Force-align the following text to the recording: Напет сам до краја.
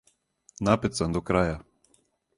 Напет 0.69 0.97
сам 1.01 1.15
до 1.17 1.23
краја. 1.31 1.55